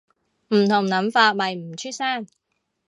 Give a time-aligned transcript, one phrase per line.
[0.47, 2.25] 唔同諗法咪唔出聲